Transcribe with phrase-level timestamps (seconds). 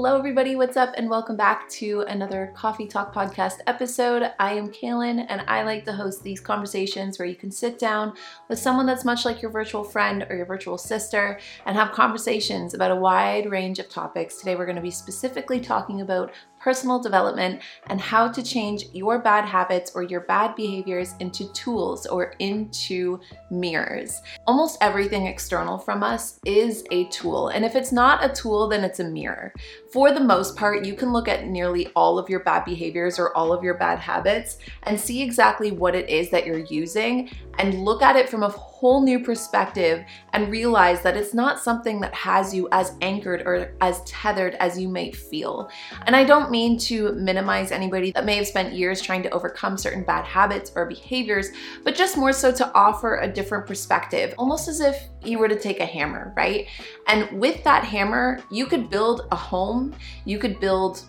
[0.00, 0.54] Hello, everybody.
[0.54, 0.94] What's up?
[0.96, 4.30] And welcome back to another Coffee Talk podcast episode.
[4.38, 8.14] I am Kalyn, and I like to host these conversations where you can sit down
[8.48, 12.74] with someone that's much like your virtual friend or your virtual sister and have conversations
[12.74, 14.36] about a wide range of topics.
[14.36, 19.18] Today, we're going to be specifically talking about personal development, and how to change your
[19.18, 23.20] bad habits or your bad behaviors into tools or into
[23.50, 24.20] mirrors.
[24.46, 28.84] Almost everything external from us is a tool, and if it's not a tool, then
[28.84, 29.52] it's a mirror.
[29.92, 33.36] For the most part, you can look at nearly all of your bad behaviors or
[33.36, 37.84] all of your bad habits and see exactly what it is that you're using and
[37.84, 42.14] look at it from a whole new perspective and realize that it's not something that
[42.14, 45.68] has you as anchored or as tethered as you may feel.
[46.06, 49.76] And I don't mean to minimize anybody that may have spent years trying to overcome
[49.76, 51.48] certain bad habits or behaviors,
[51.82, 55.58] but just more so to offer a different perspective, almost as if you were to
[55.58, 56.68] take a hammer, right?
[57.08, 59.92] And with that hammer, you could build a home,
[60.24, 61.02] you could build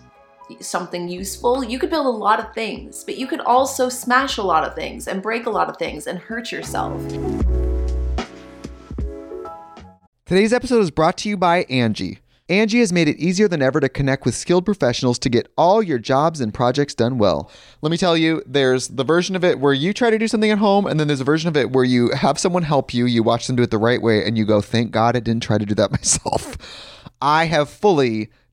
[0.60, 4.42] something useful, you could build a lot of things, but you could also smash a
[4.42, 7.00] lot of things and break a lot of things and hurt yourself.
[10.26, 12.18] Today's episode is brought to you by Angi.
[12.50, 15.80] Angi has made it easier than ever to connect with skilled professionals to get all
[15.80, 17.48] your jobs and projects done well.
[17.80, 20.50] Let me tell you, there's the version of it where you try to do something
[20.50, 23.06] at home, and then there's a version of it where you have someone help you,
[23.06, 25.44] you watch them do it the right way, and you go, thank God I didn't
[25.44, 26.56] try to do that myself.
[27.22, 28.30] I have fully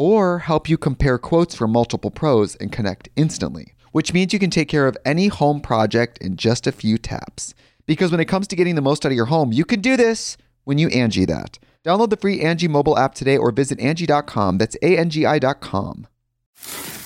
[0.00, 4.48] or help you compare quotes from multiple pros and connect instantly, which means you can
[4.48, 7.52] take care of any home project in just a few taps.
[7.84, 9.98] Because when it comes to getting the most out of your home, you can do
[9.98, 11.58] this when you Angi that.
[11.84, 14.56] Download the free Angi mobile app today or visit Angi.com.
[14.56, 16.06] That's A-N-G-I dot com.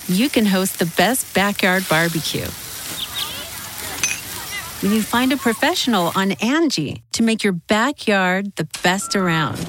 [0.07, 2.47] You can host the best backyard barbecue.
[4.83, 9.69] When you find a professional on Angi to make your backyard the best around.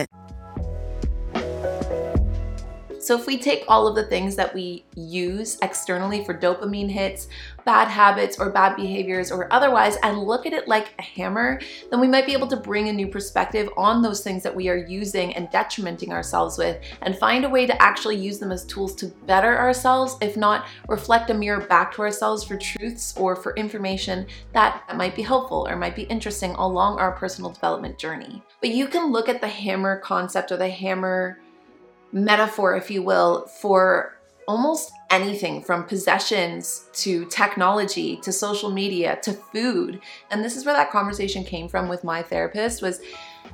[3.01, 7.29] So, if we take all of the things that we use externally for dopamine hits,
[7.65, 11.59] bad habits, or bad behaviors, or otherwise, and look at it like a hammer,
[11.89, 14.69] then we might be able to bring a new perspective on those things that we
[14.69, 18.65] are using and detrimenting ourselves with, and find a way to actually use them as
[18.65, 23.35] tools to better ourselves, if not reflect a mirror back to ourselves for truths or
[23.35, 28.43] for information that might be helpful or might be interesting along our personal development journey.
[28.59, 31.39] But you can look at the hammer concept or the hammer
[32.11, 34.17] metaphor, if you will, for
[34.47, 40.01] almost anything from possessions to technology to social media to food.
[40.29, 43.01] And this is where that conversation came from with my therapist was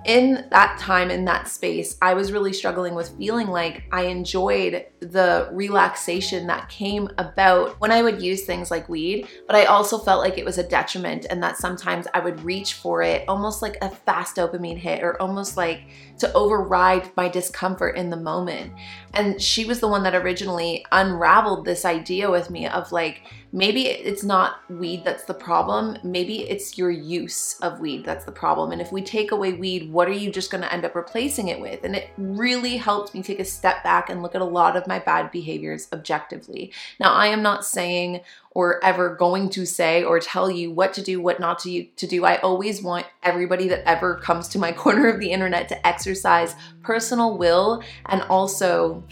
[0.08, 4.86] in that time in that space I was really struggling with feeling like I enjoyed
[5.02, 9.98] the relaxation that came about when I would use things like weed, but I also
[9.98, 13.62] felt like it was a detriment and that sometimes I would reach for it almost
[13.62, 15.82] like a fast dopamine hit or almost like
[16.20, 18.74] to override my discomfort in the moment.
[19.14, 23.22] And she was the one that originally unraveled this idea with me of like
[23.58, 25.98] maybe it's not weed that's the problem.
[26.04, 28.72] Maybe it's your use of weed that's the problem.
[28.72, 31.48] And if we take away weed, what are you just going to end up replacing
[31.48, 31.84] it with?
[31.84, 34.86] And it really helped me take a step back and look at a lot of
[34.86, 36.72] my bad behaviors objectively.
[37.00, 38.22] Now, I am not saying
[38.52, 42.06] or ever going to say or tell you what to do, what not to, to
[42.06, 42.26] do.
[42.26, 46.54] I always want everybody that ever comes to my corner of the internet to exercise
[46.84, 49.04] personal will and also,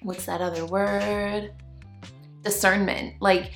[0.00, 1.52] what's that other word?
[2.42, 3.14] Discernment.
[3.20, 3.52] Like,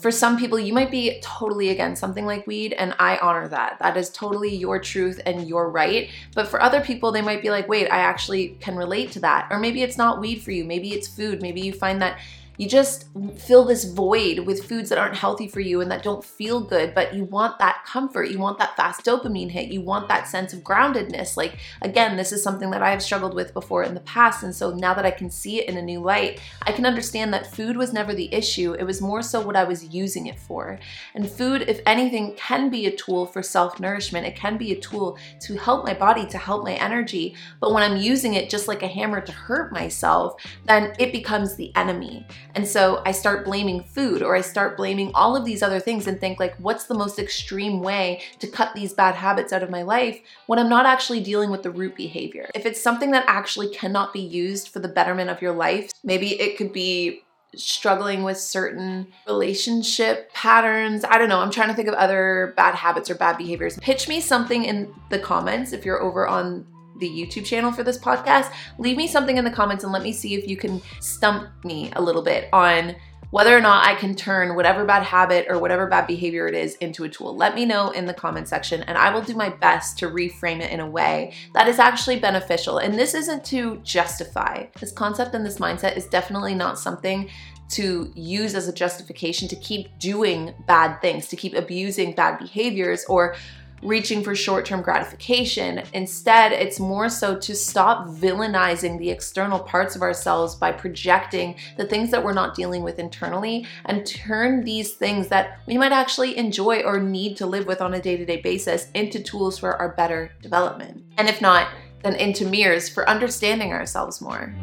[0.00, 3.78] for some people, you might be totally against something like weed, and I honor that.
[3.78, 6.10] That is totally your truth and your right.
[6.34, 9.46] But for other people, they might be like, wait, I actually can relate to that.
[9.50, 10.64] Or maybe it's not weed for you.
[10.64, 11.40] Maybe it's food.
[11.40, 12.18] Maybe you find that
[12.58, 13.06] you just
[13.38, 16.94] fill this void with foods that aren't healthy for you and that don't feel good,
[16.94, 18.30] but you want that comfort.
[18.30, 19.70] You want that fast dopamine hit.
[19.70, 21.36] You want that sense of groundedness.
[21.36, 24.42] Like, again, this is something that I have struggled with before in the past.
[24.42, 27.32] And so now that I can see it in a new light, I can understand
[27.32, 28.74] that food was never the issue.
[28.78, 30.78] It was more so what I was using it for.
[31.14, 34.26] And food, if anything, can be a tool for self nourishment.
[34.26, 37.34] It can be a tool to help my body, to help my energy.
[37.60, 41.56] But when I'm using it just like a hammer to hurt myself, then it becomes
[41.56, 42.26] the enemy.
[42.56, 46.06] And so I start blaming food or I start blaming all of these other things
[46.06, 49.68] and think like what's the most extreme way to cut these bad habits out of
[49.68, 52.48] my life when I'm not actually dealing with the root behavior.
[52.54, 56.40] If it's something that actually cannot be used for the betterment of your life, maybe
[56.40, 57.22] it could be
[57.54, 61.04] struggling with certain relationship patterns.
[61.04, 61.40] I don't know.
[61.40, 63.78] I'm trying to think of other bad habits or bad behaviors.
[63.78, 66.66] Pitch me something in the comments if you're over on
[66.98, 70.12] the YouTube channel for this podcast, leave me something in the comments and let me
[70.12, 72.96] see if you can stump me a little bit on
[73.30, 76.76] whether or not I can turn whatever bad habit or whatever bad behavior it is
[76.76, 77.36] into a tool.
[77.36, 80.60] Let me know in the comment section and I will do my best to reframe
[80.60, 82.78] it in a way that is actually beneficial.
[82.78, 84.66] And this isn't to justify.
[84.78, 87.28] This concept and this mindset is definitely not something
[87.68, 93.04] to use as a justification to keep doing bad things, to keep abusing bad behaviors
[93.08, 93.34] or
[93.82, 95.82] reaching for short term gratification.
[95.92, 101.86] Instead, it's more so to stop villainizing the external parts of ourselves by projecting the
[101.86, 106.36] things that we're not dealing with internally and turn these things that we might actually
[106.36, 109.76] enjoy or need to live with on a day to day basis into tools for
[109.76, 111.04] our better development.
[111.18, 111.68] And if not,
[112.02, 114.54] then into mirrors for understanding ourselves more.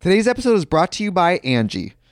[0.00, 1.92] Today's episode is brought to you by Angi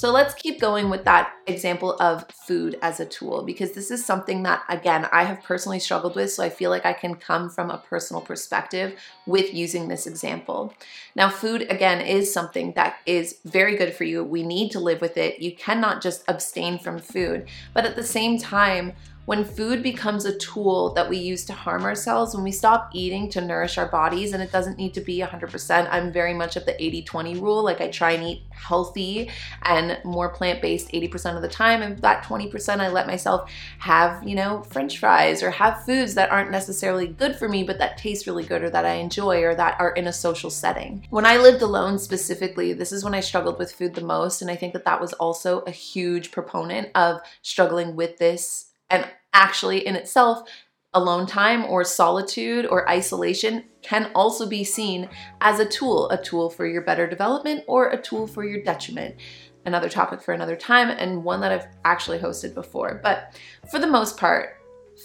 [0.00, 4.02] So let's keep going with that example of food as a tool because this is
[4.02, 6.32] something that, again, I have personally struggled with.
[6.32, 10.72] So I feel like I can come from a personal perspective with using this example.
[11.14, 14.24] Now, food, again, is something that is very good for you.
[14.24, 15.42] We need to live with it.
[15.42, 17.46] You cannot just abstain from food.
[17.74, 18.94] But at the same time,
[19.26, 23.28] when food becomes a tool that we use to harm ourselves, when we stop eating
[23.30, 26.66] to nourish our bodies, and it doesn't need to be 100%, I'm very much of
[26.66, 27.62] the 80 20 rule.
[27.62, 29.30] Like I try and eat healthy
[29.62, 31.82] and more plant based 80% of the time.
[31.82, 36.30] And that 20%, I let myself have, you know, french fries or have foods that
[36.30, 39.54] aren't necessarily good for me, but that taste really good or that I enjoy or
[39.54, 41.06] that are in a social setting.
[41.10, 44.42] When I lived alone specifically, this is when I struggled with food the most.
[44.42, 49.08] And I think that that was also a huge proponent of struggling with this and
[49.32, 50.48] actually, in itself,
[50.92, 55.08] alone time or solitude or isolation can also be seen
[55.40, 59.14] as a tool, a tool for your better development or a tool for your detriment.
[59.64, 62.98] Another topic for another time, and one that I've actually hosted before.
[63.02, 63.38] But
[63.70, 64.56] for the most part,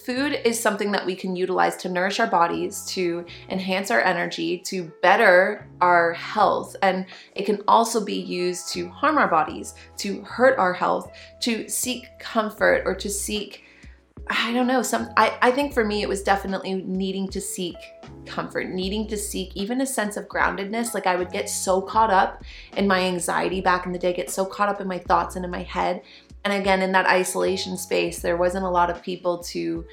[0.06, 4.58] food is something that we can utilize to nourish our bodies, to enhance our energy,
[4.60, 6.76] to better our health.
[6.82, 11.12] And it can also be used to harm our bodies, to hurt our health,
[11.42, 13.64] to seek comfort, or to seek
[14.28, 17.76] I don't know, some I, I think for me it was definitely needing to seek
[18.26, 20.94] comfort, needing to seek even a sense of groundedness.
[20.94, 22.44] Like I would get so caught up
[22.76, 25.46] in my anxiety back in the day, get so caught up in my thoughts and
[25.46, 26.02] in my head.
[26.44, 29.86] And again, in that isolation space, there wasn't a lot of people to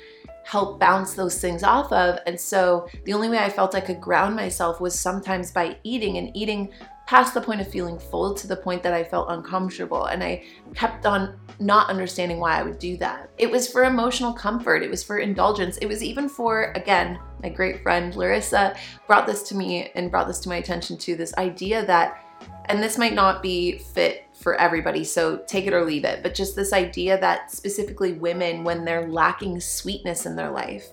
[0.44, 2.18] help bounce those things off of.
[2.26, 6.18] And so the only way I felt I could ground myself was sometimes by eating
[6.18, 6.70] and eating
[7.12, 10.06] past the point of feeling full to the point that I felt uncomfortable.
[10.06, 13.28] And I kept on not understanding why I would do that.
[13.36, 17.50] It was for emotional comfort, it was for indulgence, it was even for, again, my
[17.50, 18.74] great friend Larissa
[19.06, 22.24] brought this to me and brought this to my attention to this idea that,
[22.70, 26.34] and this might not be fit for everybody, so take it or leave it, but
[26.34, 30.86] just this idea that specifically women, when they're lacking sweetness in their life,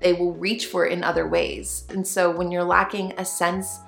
[0.00, 1.86] they will reach for it in other ways.
[1.88, 3.78] And so when you're lacking a sense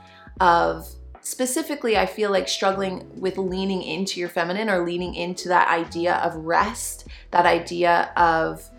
[0.40, 0.88] of
[1.24, 6.16] specifically, I feel like struggling with leaning into your feminine or leaning into that idea
[6.16, 8.70] of rest, that idea of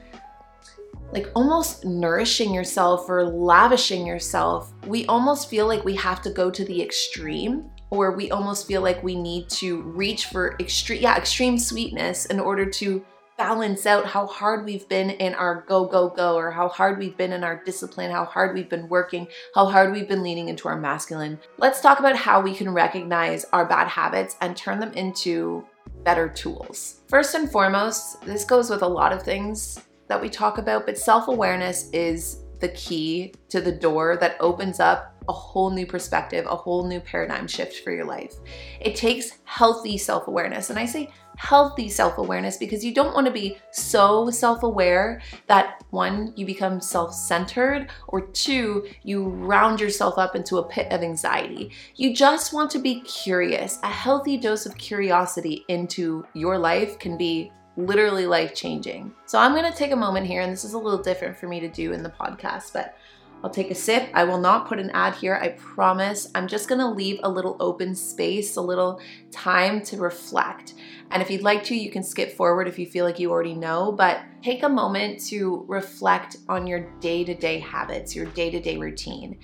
[1.11, 6.49] like almost nourishing yourself or lavishing yourself, we almost feel like we have to go
[6.49, 11.17] to the extreme or we almost feel like we need to reach for extreme yeah,
[11.17, 13.03] extreme sweetness in order to
[13.37, 17.17] balance out how hard we've been in our go, go, go, or how hard we've
[17.17, 20.67] been in our discipline, how hard we've been working, how hard we've been leaning into
[20.67, 21.39] our masculine.
[21.57, 25.65] Let's talk about how we can recognize our bad habits and turn them into
[26.03, 27.01] better tools.
[27.07, 30.97] First and foremost, this goes with a lot of things that we talk about, but
[30.97, 36.45] self awareness is the key to the door that opens up a whole new perspective,
[36.45, 38.35] a whole new paradigm shift for your life.
[38.79, 40.69] It takes healthy self awareness.
[40.69, 45.21] And I say healthy self awareness because you don't want to be so self aware
[45.47, 50.91] that one, you become self centered, or two, you round yourself up into a pit
[50.91, 51.71] of anxiety.
[51.95, 53.79] You just want to be curious.
[53.83, 59.13] A healthy dose of curiosity into your life can be literally life changing.
[59.25, 61.47] So I'm going to take a moment here, and this is a little different for
[61.47, 62.97] me to do in the podcast, but
[63.43, 64.09] I'll take a sip.
[64.13, 66.31] I will not put an ad here, I promise.
[66.33, 68.99] I'm just gonna leave a little open space, a little
[69.31, 70.73] time to reflect.
[71.11, 73.53] And if you'd like to, you can skip forward if you feel like you already
[73.53, 78.49] know, but take a moment to reflect on your day to day habits, your day
[78.49, 79.37] to day routine.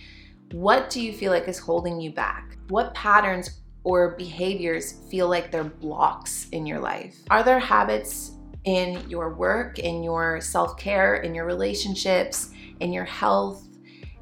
[0.52, 2.58] What do you feel like is holding you back?
[2.70, 7.18] What patterns or behaviors feel like they're blocks in your life?
[7.30, 8.32] Are there habits
[8.66, 13.68] in your work, in your self care, in your relationships, in your health?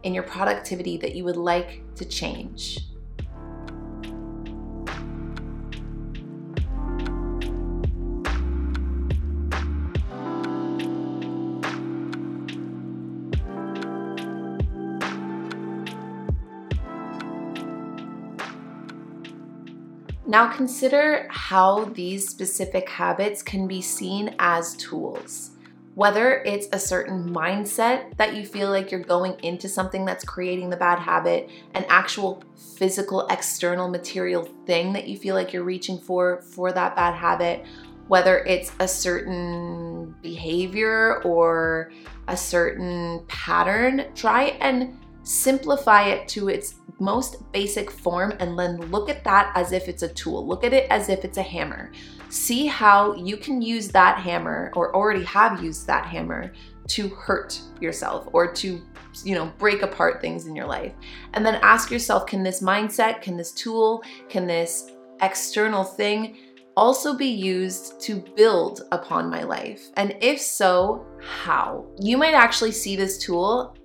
[0.04, 2.80] In your productivity that you would like to change.
[20.26, 25.52] Now consider how these specific habits can be seen as tools
[26.00, 30.70] whether it's a certain mindset that you feel like you're going into something that's creating
[30.70, 32.42] the bad habit, an actual
[32.78, 37.66] physical external material thing that you feel like you're reaching for for that bad habit,
[38.08, 41.92] whether it's a certain behavior or
[42.30, 49.10] a certain pattern, try and simplify it to its most basic form and then look
[49.10, 50.48] at that as if it's a tool.
[50.48, 51.92] Look at it as if it's a hammer
[52.30, 56.52] see how you can use that hammer or already have used that hammer
[56.88, 58.82] to hurt yourself or to
[59.24, 60.94] you know break apart things in your life
[61.34, 66.38] and then ask yourself can this mindset can this tool can this external thing
[66.80, 69.82] also be used to build upon my life?
[69.98, 71.86] And if so, how?
[72.00, 73.76] You might actually see this tool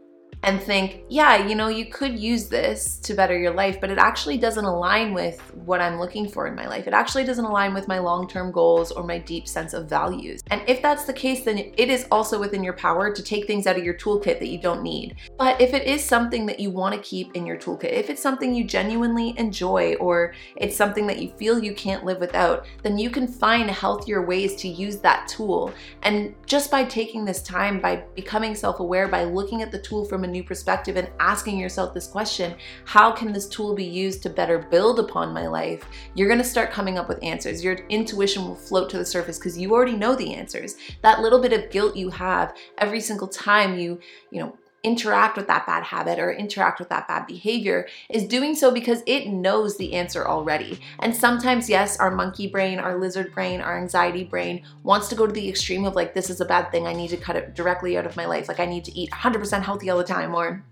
[0.45, 3.97] and think, yeah, you know, you could use this to better your life, but it
[3.97, 6.87] actually doesn't align with what I'm looking for in my life.
[6.87, 10.43] It actually doesn't align with my long term goals or my deep sense of values.
[10.51, 13.67] And if that's the case, then it is also within your power to take things
[13.67, 15.17] out of your toolkit that you don't need.
[15.39, 18.23] But if it is something that you want to keep in your toolkit, if it's
[18.23, 22.99] something you genuinely enjoy or it's something that you feel you can't live without, then
[22.99, 25.73] you can find healthier ways to use that tool.
[26.03, 30.05] And just by taking this time, by becoming self aware, by looking at the tool
[30.05, 34.23] from a new perspective and asking yourself this question how can this tool be used
[34.25, 35.87] to better build upon my life?
[36.15, 37.65] You're gonna start coming up with answers.
[37.65, 40.77] Your intuition will float to the surface because you already know the answers.
[41.01, 44.01] That little bit of guilt you have every single time you,
[44.31, 48.55] you know, interact with that bad habit or interact with that bad behavior is doing
[48.55, 50.79] so because it knows the answer already.
[51.01, 55.27] And sometimes, yes, our monkey brain, our lizard brain, our anxiety brain wants to go
[55.27, 56.87] to the extreme of like, this is a bad thing.
[56.87, 58.47] I need to cut it directly out of my life.
[58.47, 60.63] Like, I need to eat 100% healthy all the time, or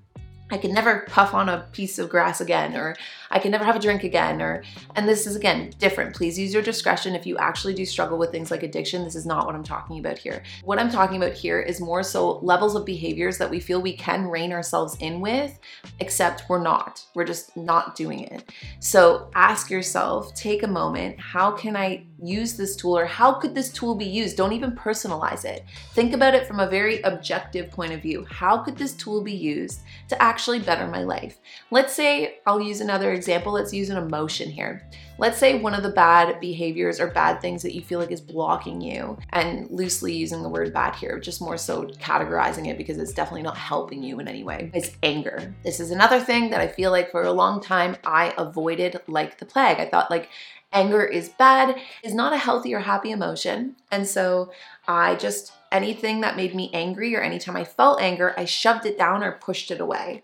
[0.50, 2.94] I can never puff on a piece of grass again, or
[3.32, 4.62] I can never have a drink again, or,
[4.94, 6.14] and this is again different.
[6.14, 9.04] Please use your discretion if you actually do struggle with things like addiction.
[9.04, 10.42] This is not what I'm talking about here.
[10.64, 13.96] What I'm talking about here is more so levels of behaviors that we feel we
[13.96, 15.58] can rein ourselves in with,
[15.98, 17.04] except we're not.
[17.14, 18.50] We're just not doing it.
[18.80, 23.54] So ask yourself, take a moment, how can I use this tool, or how could
[23.54, 24.36] this tool be used?
[24.36, 25.64] Don't even personalize it.
[25.94, 28.26] Think about it from a very objective point of view.
[28.30, 31.38] How could this tool be used to actually better my life.
[31.70, 33.52] Let's say, I'll use another example.
[33.52, 34.82] Let's use an emotion here.
[35.16, 38.20] Let's say one of the bad behaviors or bad things that you feel like is
[38.20, 42.98] blocking you, and loosely using the word bad here, just more so categorizing it because
[42.98, 45.54] it's definitely not helping you in any way, is anger.
[45.62, 49.38] This is another thing that I feel like for a long time I avoided like
[49.38, 49.78] the plague.
[49.78, 50.28] I thought like
[50.72, 53.76] anger is bad, is not a healthy or happy emotion.
[53.92, 54.50] And so
[54.88, 58.98] I just anything that made me angry or anytime I felt anger, I shoved it
[58.98, 60.22] down or pushed it away.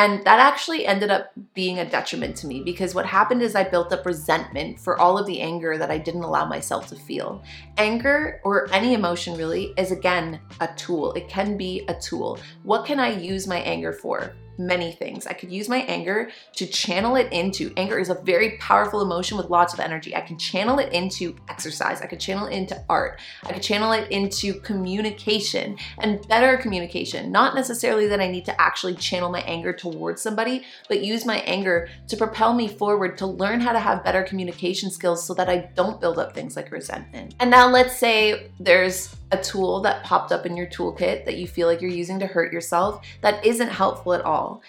[0.00, 3.64] And that actually ended up being a detriment to me because what happened is I
[3.64, 7.42] built up resentment for all of the anger that I didn't allow myself to feel.
[7.76, 11.12] Anger, or any emotion really, is again a tool.
[11.12, 12.38] It can be a tool.
[12.62, 14.32] What can I use my anger for?
[14.60, 15.26] many things.
[15.26, 19.36] I could use my anger to channel it into anger is a very powerful emotion
[19.36, 20.14] with lots of energy.
[20.14, 22.02] I can channel it into exercise.
[22.02, 23.20] I could channel it into art.
[23.44, 27.32] I could channel it into communication and better communication.
[27.32, 31.38] Not necessarily that I need to actually channel my anger towards somebody, but use my
[31.40, 35.48] anger to propel me forward to learn how to have better communication skills so that
[35.48, 37.34] I don't build up things like resentment.
[37.40, 41.46] And now let's say there's a tool that popped up in your toolkit that you
[41.46, 44.62] feel like you're using to hurt yourself that isn't helpful at all.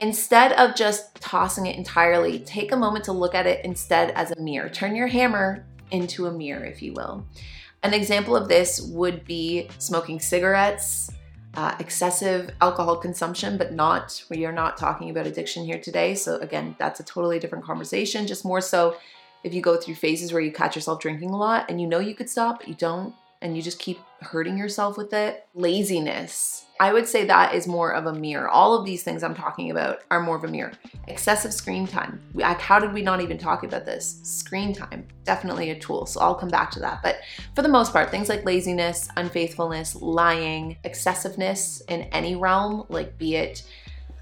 [0.00, 4.30] Instead of just tossing it entirely, take a moment to look at it instead as
[4.30, 4.68] a mirror.
[4.68, 7.26] Turn your hammer into a mirror, if you will.
[7.82, 11.10] An example of this would be smoking cigarettes,
[11.58, 16.14] uh, excessive alcohol consumption, but not, we are not talking about addiction here today.
[16.14, 18.28] So, again, that's a totally different conversation.
[18.28, 18.96] Just more so
[19.42, 21.98] if you go through phases where you catch yourself drinking a lot and you know
[21.98, 25.46] you could stop, but you don't, and you just keep hurting yourself with it.
[25.54, 26.64] Laziness.
[26.80, 28.48] I would say that is more of a mirror.
[28.48, 30.72] All of these things I'm talking about are more of a mirror.
[31.08, 32.20] Excessive screen time.
[32.40, 34.20] How did we not even talk about this?
[34.22, 36.06] Screen time, definitely a tool.
[36.06, 37.00] So I'll come back to that.
[37.02, 37.18] But
[37.56, 43.34] for the most part, things like laziness, unfaithfulness, lying, excessiveness in any realm, like be
[43.34, 43.64] it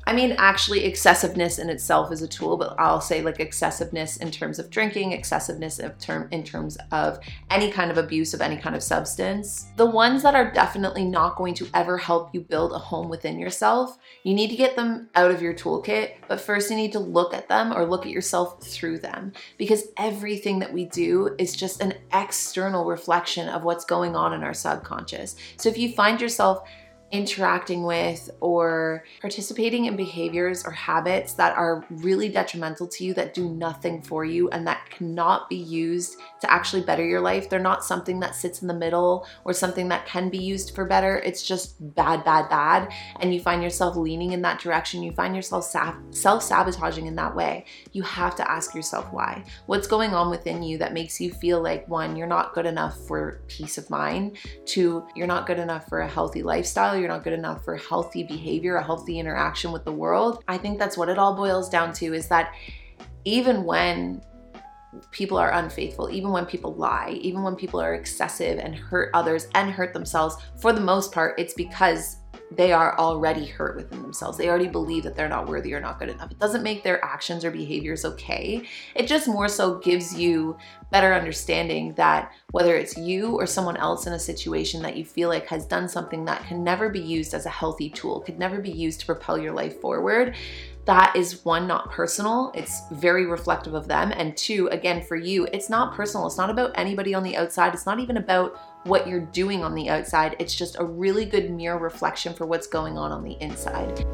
[0.09, 4.31] I mean, actually, excessiveness in itself is a tool, but I'll say like excessiveness in
[4.31, 7.19] terms of drinking, excessiveness of term in terms of
[7.51, 9.67] any kind of abuse of any kind of substance.
[9.77, 13.37] The ones that are definitely not going to ever help you build a home within
[13.37, 17.01] yourself, you need to get them out of your toolkit, but first you need to
[17.01, 21.57] look at them or look at yourself through them because everything that we do is
[21.57, 25.35] just an external reflection of what's going on in our subconscious.
[25.57, 26.69] So if you find yourself
[27.13, 33.33] interacting with or participating in behaviors or habits that are really detrimental to you, that
[33.33, 37.49] do nothing for you, and that cannot be used to actually better your life.
[37.49, 40.85] They're not something that sits in the middle or something that can be used for
[40.85, 41.19] better.
[41.19, 42.93] It's just bad, bad, bad.
[43.21, 45.03] And you find yourself leaning in that direction.
[45.03, 45.73] You find yourself
[46.11, 47.67] self sabotaging in that way.
[47.93, 49.45] You have to ask yourself why.
[49.67, 52.99] What's going on within you that makes you feel like one, you're not good enough
[53.07, 57.25] for peace of mind, two, you're not good enough for a healthy lifestyle you're not
[57.25, 60.43] good enough for healthy behavior, a healthy interaction with the world.
[60.49, 62.53] I think that's what it all boils down to is that
[63.25, 64.23] even when
[65.11, 69.49] people are unfaithful, even when people lie, even when people are excessive and hurt others
[69.55, 72.17] and hurt themselves, for the most part, it's because
[72.51, 74.39] they are already hurt within themselves.
[74.39, 76.31] They already believe that they're not worthy or not good enough.
[76.31, 78.63] It doesn't make their actions or behaviors okay.
[78.95, 80.57] It just more so gives you
[80.93, 85.29] better understanding that whether it's you or someone else in a situation that you feel
[85.29, 88.61] like has done something that can never be used as a healthy tool, could never
[88.61, 90.37] be used to propel your life forward,
[90.87, 92.53] that is one, not personal.
[92.55, 94.13] It's very reflective of them.
[94.13, 96.29] And two, again, for you, it's not personal.
[96.29, 97.75] It's not about anybody on the outside.
[97.75, 100.37] It's not even about what you're doing on the outside.
[100.39, 104.05] It's just a really good mirror reflection for what's going on on the inside.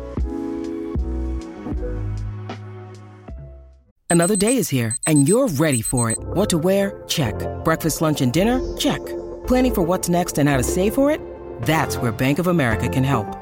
[4.09, 6.19] Another day is here, and you're ready for it.
[6.21, 7.03] What to wear?
[7.07, 7.35] Check.
[7.65, 8.61] Breakfast, lunch, and dinner?
[8.77, 9.05] Check.
[9.47, 11.21] Planning for what's next and how to save for it?
[11.63, 13.42] That's where Bank of America can help.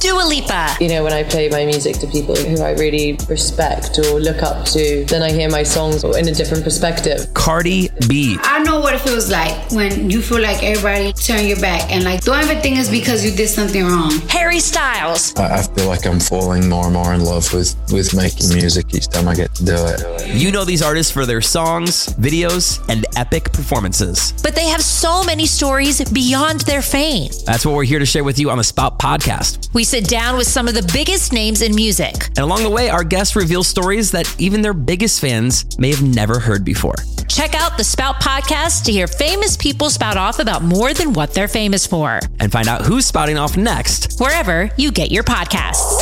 [0.00, 0.76] Dua Lipa.
[0.80, 4.42] You know, when I play my music to people who I really respect or look
[4.42, 7.32] up to, then I hear my songs in a different perspective.
[7.34, 8.36] Cardi B.
[8.42, 12.04] I know what it feels like when you feel like everybody turn your back and
[12.04, 14.12] like don't ever think it's because you did something wrong.
[14.28, 15.34] Harry Styles.
[15.36, 19.08] I feel like I'm falling more and more in love with, with making music each
[19.08, 20.36] time I get to do it.
[20.36, 24.32] You know these artists for their songs, videos, and epic performances.
[24.42, 27.30] But they have so many stories beyond their fame.
[27.46, 29.53] That's what we're here to share with you on the Spout podcast.
[29.72, 32.14] We sit down with some of the biggest names in music.
[32.28, 36.02] And along the way, our guests reveal stories that even their biggest fans may have
[36.02, 36.94] never heard before.
[37.28, 41.34] Check out the Spout podcast to hear famous people spout off about more than what
[41.34, 42.20] they're famous for.
[42.38, 46.00] And find out who's spouting off next, wherever you get your podcasts.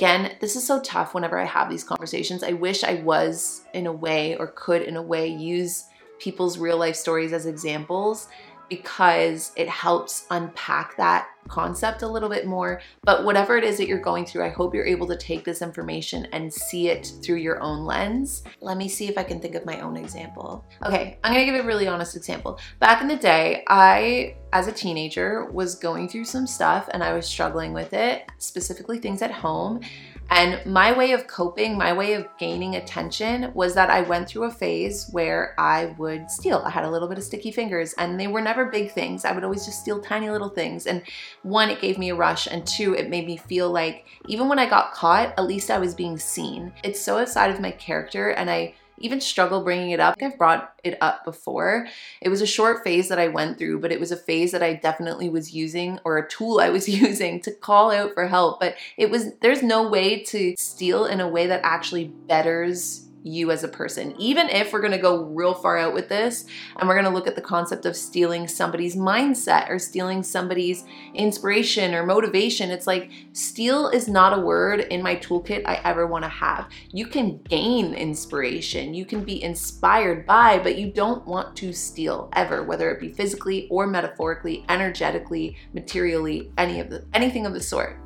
[0.00, 2.42] Again, this is so tough whenever I have these conversations.
[2.42, 5.84] I wish I was, in a way, or could, in a way, use
[6.18, 8.28] people's real life stories as examples
[8.70, 12.80] because it helps unpack that concept a little bit more.
[13.02, 15.60] But whatever it is that you're going through, I hope you're able to take this
[15.60, 18.44] information and see it through your own lens.
[18.60, 20.64] Let me see if I can think of my own example.
[20.86, 22.58] Okay, I'm gonna give a really honest example.
[22.78, 27.12] Back in the day, I, as a teenager, was going through some stuff and I
[27.12, 29.80] was struggling with it, specifically things at home.
[30.30, 34.44] And my way of coping, my way of gaining attention was that I went through
[34.44, 36.62] a phase where I would steal.
[36.64, 39.24] I had a little bit of sticky fingers and they were never big things.
[39.24, 40.86] I would always just steal tiny little things.
[40.86, 41.02] And
[41.42, 42.46] one, it gave me a rush.
[42.46, 45.78] And two, it made me feel like even when I got caught, at least I
[45.78, 46.72] was being seen.
[46.84, 50.16] It's so outside of my character and I even struggle bringing it up.
[50.20, 51.88] I've brought it up before.
[52.20, 54.62] It was a short phase that I went through, but it was a phase that
[54.62, 58.60] I definitely was using or a tool I was using to call out for help.
[58.60, 63.50] But it was, there's no way to steal in a way that actually betters you
[63.50, 64.14] as a person.
[64.18, 67.10] Even if we're going to go real far out with this and we're going to
[67.10, 72.86] look at the concept of stealing somebody's mindset or stealing somebody's inspiration or motivation, it's
[72.86, 76.68] like steal is not a word in my toolkit I ever want to have.
[76.92, 82.30] You can gain inspiration, you can be inspired by, but you don't want to steal
[82.34, 87.60] ever, whether it be physically or metaphorically, energetically, materially, any of the anything of the
[87.60, 87.98] sort.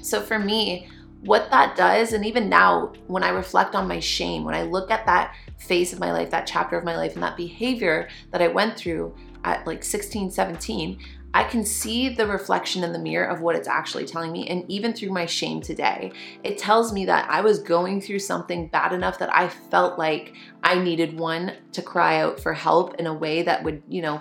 [0.00, 0.88] So for me,
[1.24, 4.90] what that does, and even now, when I reflect on my shame, when I look
[4.90, 8.42] at that phase of my life, that chapter of my life, and that behavior that
[8.42, 10.98] I went through at like 16, 17,
[11.34, 14.48] I can see the reflection in the mirror of what it's actually telling me.
[14.48, 16.12] And even through my shame today,
[16.44, 20.34] it tells me that I was going through something bad enough that I felt like
[20.62, 24.20] I needed one to cry out for help in a way that would, you know,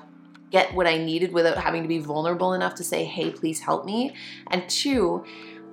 [0.51, 3.85] get what I needed without having to be vulnerable enough to say, hey, please help
[3.85, 4.13] me.
[4.47, 5.25] And two,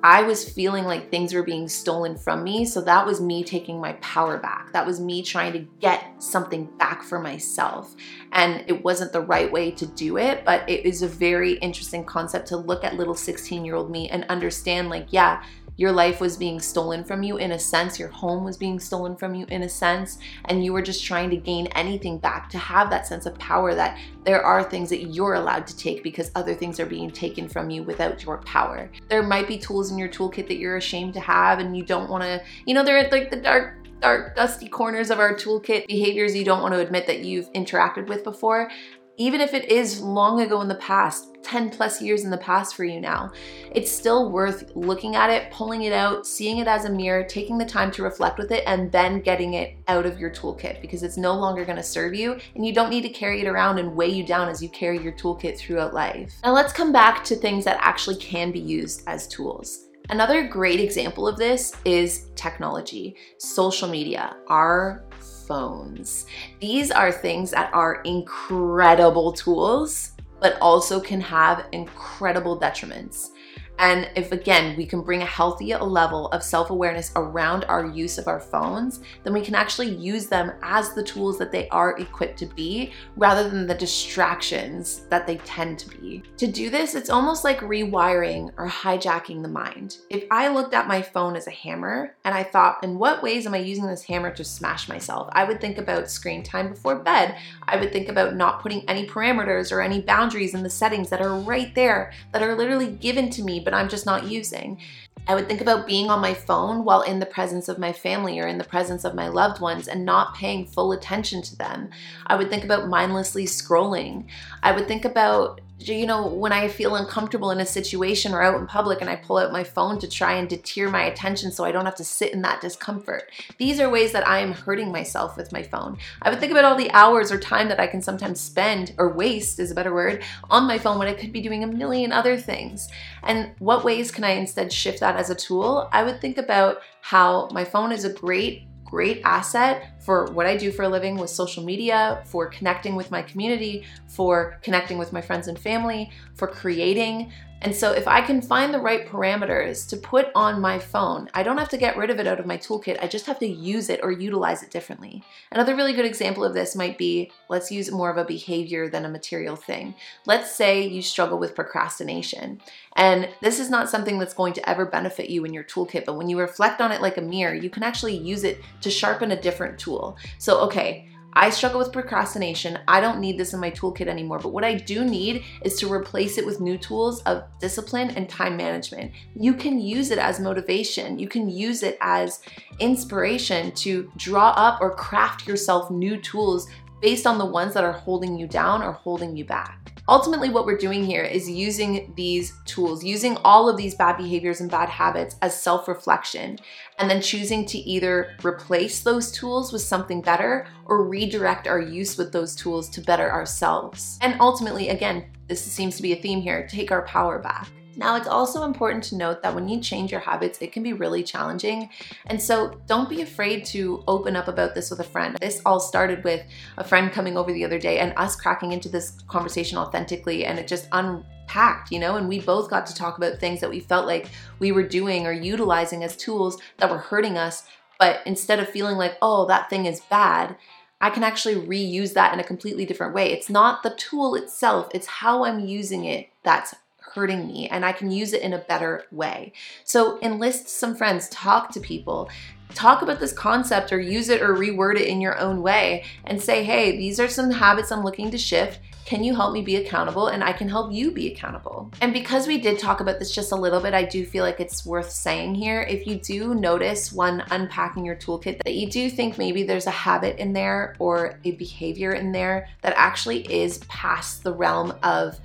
[0.03, 2.65] I was feeling like things were being stolen from me.
[2.65, 4.73] So that was me taking my power back.
[4.73, 7.97] That was me trying to get something back for myself.
[8.33, 12.05] And it wasn't the right way to do it, but it is a very interesting
[12.05, 15.43] concept to look at little 16 year old me and understand like, yeah,
[15.79, 19.17] your life was being stolen from you in a sense, your home was being stolen
[19.17, 22.59] from you in a sense, and you were just trying to gain anything back to
[22.59, 26.33] have that sense of power that there are things that you're allowed to take because
[26.35, 28.91] other things are being taken from you without your power.
[29.09, 32.11] There might be tools in your toolkit that you're ashamed to have and you don't
[32.11, 36.35] want to, you know, they're like the dark dark, dusty corners of our toolkit, behaviors
[36.35, 38.71] you don't want to admit that you've interacted with before
[39.19, 42.75] even if it is long ago in the past, 10 plus years in the past
[42.75, 43.31] for you now,
[43.73, 47.59] it's still worth looking at it, pulling it out, seeing it as a mirror, taking
[47.59, 51.03] the time to reflect with it, and then getting it out of your toolkit because
[51.03, 53.95] it's no longer to serve you and you don't need to carry it around and
[53.95, 56.33] weigh you down as you carry your toolkit throughout life.
[56.45, 60.81] Now, let's come back to things that actually can be used as tools Another great
[60.81, 65.05] example of this is technology, social media, our
[65.49, 66.27] phones.
[66.61, 73.31] These are things that are incredible tools, but also can have incredible detriments.
[73.79, 78.19] And if again, we can bring a healthy level of self awareness around our use
[78.19, 81.97] of our phones, then we can actually use them as the tools that they are
[81.99, 86.23] equipped to be rather than the distractions that they tend to be.
[86.39, 89.99] To do this, it's almost like rewiring or hijacking the mind.
[90.11, 93.47] If I looked at my phone as a hammer and I thought, in what ways
[93.47, 95.29] am I using this hammer to smash myself?
[95.33, 97.37] I would think about screen time before bed.
[97.63, 101.21] I would think about not putting any parameters or any boundaries in the settings that
[101.21, 104.79] are right there that are literally given to me but I'm just not using.
[105.27, 108.39] I would think about being on my phone while in the presence of my family
[108.41, 111.91] or in the presence of my loved ones and not paying full attention to them.
[112.27, 114.27] I would think about mindlessly scrolling.
[114.63, 118.61] I would think about you know, when I feel uncomfortable in a situation or out
[118.61, 121.65] in public and I pull out my phone to try and deter my attention so
[121.65, 123.31] I don't have to sit in that discomfort.
[123.59, 125.99] These are ways that I am hurting myself with my phone.
[126.21, 129.09] I would think about all the hours or time that I can sometimes spend, or
[129.09, 132.11] waste is a better word, on my phone when I could be doing a million
[132.11, 132.89] other things.
[133.23, 135.89] And what ways can I instead shift that as a tool?
[135.93, 140.57] I would think about how my phone is a great great asset for what I
[140.57, 145.13] do for a living with social media, for connecting with my community, for connecting with
[145.13, 147.31] my friends and family, for creating.
[147.61, 151.43] And so, if I can find the right parameters to put on my phone, I
[151.43, 153.03] don't have to get rid of it out of my toolkit.
[153.03, 155.25] I just have to use it or utilize it differently.
[155.51, 159.05] Another really good example of this might be let's use more of a behavior than
[159.05, 159.95] a material thing.
[160.25, 162.61] Let's say you struggle with procrastination.
[162.95, 166.17] And this is not something that's going to ever benefit you in your toolkit, but
[166.17, 169.33] when you reflect on it like a mirror, you can actually use it to sharpen
[169.33, 170.17] a different tool.
[170.39, 172.79] So, okay, I struggle with procrastination.
[172.89, 174.39] I don't need this in my toolkit anymore.
[174.39, 178.29] But what I do need is to replace it with new tools of discipline and
[178.29, 179.13] time management.
[179.37, 182.41] You can use it as motivation, you can use it as
[182.79, 186.69] inspiration to draw up or craft yourself new tools
[187.01, 189.98] based on the ones that are holding you down or holding you back.
[190.09, 194.63] Ultimately, what we're doing here is using these tools, using all of these bad behaviors
[194.63, 196.59] and bad habits as self reflection,
[196.99, 202.17] and then choosing to either replace those tools with something better or redirect our use
[202.17, 204.19] with those tools to better ourselves.
[204.23, 207.69] And ultimately, again, this seems to be a theme here take our power back.
[207.99, 210.93] Now, it's also important to note that when you change your habits, it can be
[210.93, 211.91] really challenging.
[212.27, 215.37] And so don't be afraid to open up about this with a friend.
[215.41, 218.89] This all started with a friend coming over the other day and us cracking into
[218.89, 223.19] this conversation authentically, and it just unpacked, you know, and we both got to talk
[223.19, 224.31] about things that we felt like
[224.61, 227.65] we were doing or utilizing as tools that were hurting us.
[227.99, 230.57] But instead of feeling like, oh, that thing is bad,
[231.01, 233.33] I can actually reuse that in a completely different way.
[233.33, 236.77] It's not the tool itself, it's how I'm using it that's
[237.15, 239.53] hurting me and I can use it in a better way.
[239.85, 242.31] So enlist some friends, talk to people,
[242.75, 246.41] talk about this concept or use it or reword it in your own way and
[246.41, 248.81] say, hey, these are some habits I'm looking to shift.
[249.05, 250.27] Can you help me be accountable?
[250.27, 251.91] And I can help you be accountable.
[252.03, 254.61] And because we did talk about this just a little bit, I do feel like
[254.61, 255.81] it's worth saying here.
[255.81, 259.91] If you do notice when unpacking your toolkit that you do think maybe there's a
[259.91, 265.41] habit in there or a behavior in there that actually is past the realm of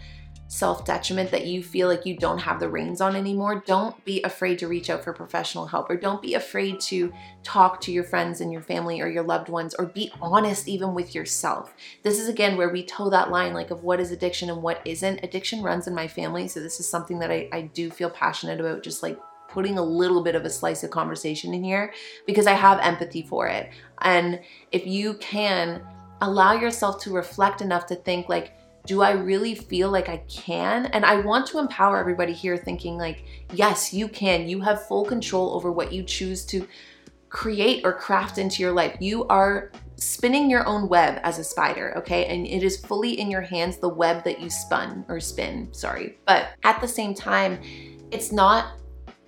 [0.53, 4.21] self detriment that you feel like you don't have the reins on anymore, don't be
[4.21, 7.11] afraid to reach out for professional help or don't be afraid to
[7.41, 10.93] talk to your friends and your family or your loved ones or be honest even
[10.93, 11.73] with yourself.
[12.03, 14.79] This is again where we toe that line like of what is addiction and what
[14.85, 15.23] isn't.
[15.23, 18.59] Addiction runs in my family, so this is something that I, I do feel passionate
[18.59, 21.93] about, just like putting a little bit of a slice of conversation in here
[22.27, 23.71] because I have empathy for it.
[24.01, 24.39] And
[24.71, 25.81] if you can
[26.21, 28.53] allow yourself to reflect enough to think like,
[28.85, 30.87] do I really feel like I can?
[30.87, 34.49] And I want to empower everybody here thinking, like, yes, you can.
[34.49, 36.67] You have full control over what you choose to
[37.29, 38.97] create or craft into your life.
[38.99, 42.25] You are spinning your own web as a spider, okay?
[42.25, 46.17] And it is fully in your hands, the web that you spun or spin, sorry.
[46.25, 47.59] But at the same time,
[48.11, 48.73] it's not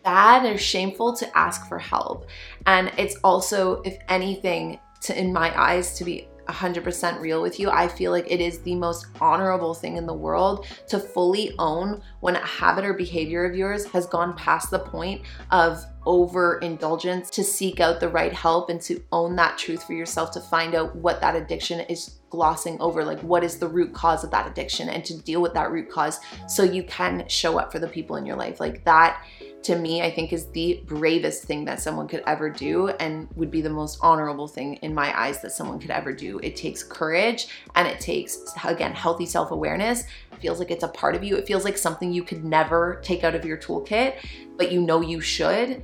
[0.04, 2.28] bad or shameful to ask for help.
[2.68, 7.69] And it's also, if anything, to in my eyes, to be 100% real with you,
[7.69, 12.01] I feel like it is the most honorable thing in the world to fully own
[12.19, 17.44] when a habit or behavior of yours has gone past the point of overindulgence to
[17.44, 20.96] seek out the right help and to own that truth for yourself to find out
[20.96, 24.89] what that addiction is glossing over like what is the root cause of that addiction
[24.89, 28.18] and to deal with that root cause so you can show up for the people
[28.18, 29.24] in your life like that
[29.65, 33.50] to me, I think is the bravest thing that someone could ever do and would
[33.50, 36.38] be the most honorable thing in my eyes that someone could ever do.
[36.44, 40.04] It takes courage and it takes, again, healthy self awareness.
[40.32, 41.36] It feels like it's a part of you.
[41.36, 44.18] It feels like something you could never take out of your toolkit,
[44.56, 45.84] but you know you should.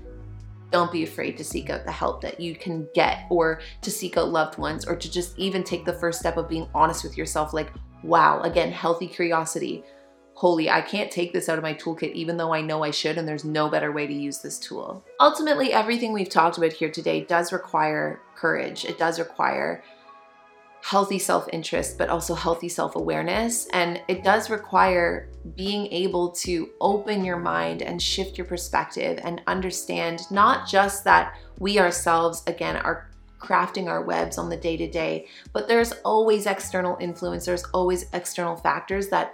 [0.71, 4.17] Don't be afraid to seek out the help that you can get or to seek
[4.17, 7.17] out loved ones or to just even take the first step of being honest with
[7.17, 7.71] yourself like,
[8.03, 9.83] wow, again, healthy curiosity
[10.41, 13.19] holy, I can't take this out of my toolkit even though I know I should,
[13.19, 15.05] and there's no better way to use this tool.
[15.19, 18.83] Ultimately, everything we've talked about here today does require courage.
[18.83, 19.83] It does require
[20.83, 23.67] healthy self interest, but also healthy self awareness.
[23.73, 29.41] And it does require being able to open your mind and shift your perspective and
[29.47, 34.87] understand not just that we ourselves, again, are crafting our webs on the day to
[34.87, 39.33] day, but there's always external influence, there's always external factors that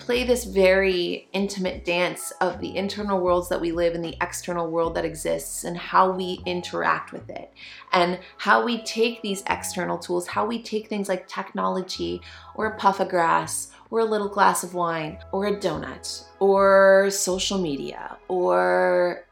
[0.00, 4.68] play this very intimate dance of the internal worlds that we live and the external
[4.68, 7.52] world that exists and how we interact with it
[7.92, 12.20] and how we take these external tools, how we take things like technology
[12.54, 17.08] or a puff of grass or a little glass of wine or a donut or
[17.10, 19.26] social media or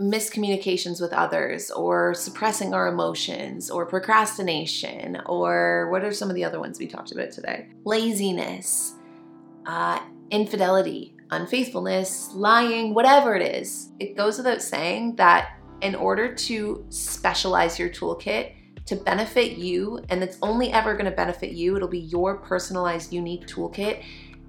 [0.00, 6.44] miscommunications with others or suppressing our emotions or procrastination or what are some of the
[6.44, 7.68] other ones we talked about today?
[7.84, 8.94] Laziness,
[9.68, 10.00] uh,
[10.30, 13.92] infidelity, unfaithfulness, lying, whatever it is.
[14.00, 18.54] It goes without saying that in order to specialize your toolkit
[18.86, 23.12] to benefit you, and it's only ever going to benefit you, it'll be your personalized,
[23.12, 24.02] unique toolkit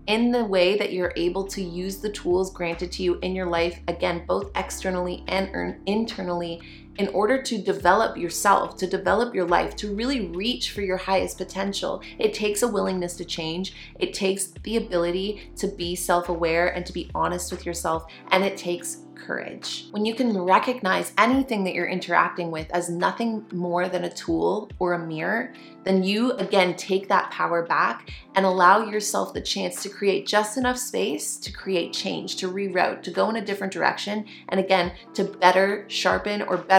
[0.08, 3.46] in the way that you're able to use the tools granted to you in your
[3.46, 6.62] life, again, both externally and internally,
[6.98, 11.38] in order to develop yourself, to develop your life, to really reach for your highest
[11.38, 12.02] potential.
[12.18, 16.86] It takes a willingness to change, it takes the ability to be self aware and
[16.86, 19.88] to be honest with yourself, and it takes courage.
[19.92, 24.70] When you can recognize anything that you're interacting with as nothing more than a tool
[24.80, 29.84] or a mirror, then you again take that power back and allow yourself the chance
[29.84, 33.74] to create just enough space to create change, to reroute, to go in a different
[33.74, 36.79] direction, and again, to better sharpen or better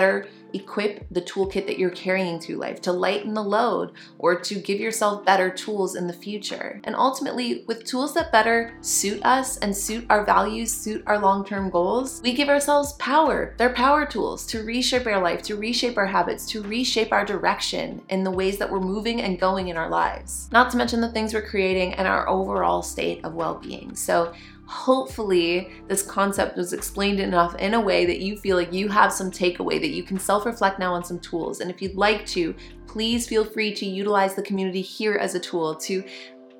[0.52, 4.80] equip the toolkit that you're carrying through life, to lighten the load, or to give
[4.80, 6.80] yourself better tools in the future.
[6.84, 11.44] And ultimately, with tools that better suit us and suit our values, suit our long
[11.44, 13.54] term goals, we give ourselves power.
[13.58, 18.02] They're power tools to reshape our life, to reshape our habits, to reshape our direction
[18.08, 20.48] in the ways that we're moving and going in our lives.
[20.52, 23.94] Not to mention the things we're creating and our overall state of well being.
[23.94, 24.32] So,
[24.70, 29.12] hopefully this concept was explained enough in a way that you feel like you have
[29.12, 31.58] some takeaway that you can self-reflect now on some tools.
[31.58, 32.54] And if you'd like to
[32.86, 36.04] please feel free to utilize the community here as a tool to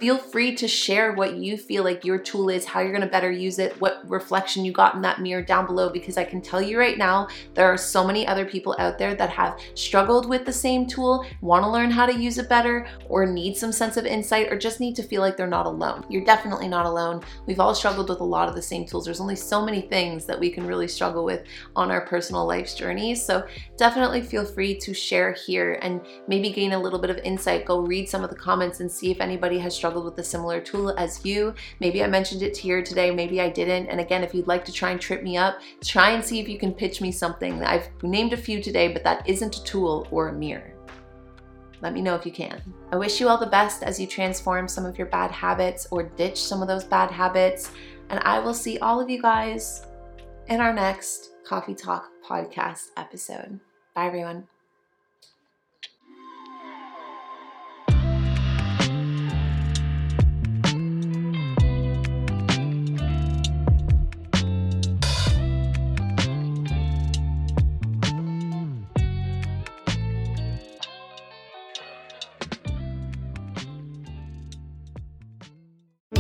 [0.01, 3.31] feel free to share what you feel like your tool is, how you're gonna better
[3.31, 6.63] use it, what reflection you got in that mirror down below, because I can tell
[6.63, 10.47] you right now, there are so many other people out there that have struggled with
[10.47, 14.07] the same tool, wanna learn how to use it better, or need some sense of
[14.07, 16.07] insight, or just need to feel like they're not alone.
[16.09, 17.23] You're definitely not alone.
[17.45, 19.05] We've all struggled with a lot of the same tools.
[19.05, 21.45] There's only so many things that we can really struggle with
[21.77, 23.23] on our personal life's journeys.
[23.23, 27.67] So definitely feel free to share here and maybe gain a little bit of insight.
[27.67, 30.29] Go read some of the comments and see if anybody has struggled struggled with a
[30.29, 31.53] similar tool as you.
[31.81, 33.89] Maybe I mentioned it here today, maybe I didn't.
[33.89, 36.49] And again, if you'd like to try and trip me up, try and see if
[36.49, 37.65] you can pitch me something.
[37.65, 40.75] I've named a few today, but that isn't a tool or a mirror.
[41.81, 42.63] Let me know if you can.
[42.93, 46.05] I wish you all the best as you transform some of your bad habits or
[46.05, 47.73] ditch some of those bad habits.
[48.11, 49.87] And I will see all of you guys
[50.47, 53.59] in our next Coffee Talk podcast episode.
[53.95, 54.47] Bye, everyone.